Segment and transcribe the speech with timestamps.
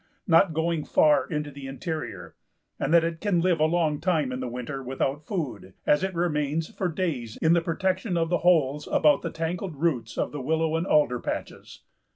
[0.25, 2.33] not going far into the interior,
[2.79, 6.69] and that it can live a long time in winter without food, as it remains
[6.73, 10.75] for days in the protection of the holes about the tangled roots of the willow
[10.75, 11.83] and alder patches."